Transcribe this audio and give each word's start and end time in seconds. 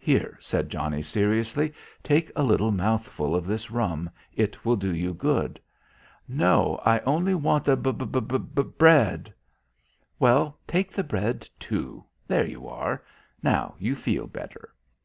"Here," 0.00 0.36
said 0.40 0.68
Johnnie 0.68 1.04
seriously. 1.04 1.72
"Take 2.02 2.32
a 2.34 2.42
little 2.42 2.72
mouthful 2.72 3.36
of 3.36 3.46
this 3.46 3.70
rum. 3.70 4.10
It 4.34 4.64
will 4.64 4.74
do 4.74 4.92
you 4.92 5.14
good." 5.14 5.60
"No; 6.26 6.80
I 6.84 6.98
only 7.06 7.36
want 7.36 7.62
the 7.66 7.76
bub 7.76 8.10
bub 8.10 8.76
bread." 8.78 9.32
"Well, 10.18 10.58
take 10.66 10.90
the 10.90 11.04
bread, 11.04 11.48
too.... 11.60 12.04
There 12.26 12.44
you 12.44 12.66
are. 12.66 13.04
Now 13.44 13.76
you 13.78 13.94
feel 13.94 14.26
better.... 14.26 14.74